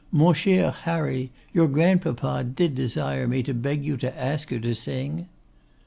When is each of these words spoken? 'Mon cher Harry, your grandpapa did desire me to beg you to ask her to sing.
'Mon 0.11 0.33
cher 0.33 0.71
Harry, 0.71 1.29
your 1.53 1.67
grandpapa 1.67 2.43
did 2.43 2.73
desire 2.73 3.27
me 3.27 3.43
to 3.43 3.53
beg 3.53 3.85
you 3.85 3.97
to 3.97 4.19
ask 4.19 4.49
her 4.49 4.57
to 4.59 4.73
sing. 4.73 5.27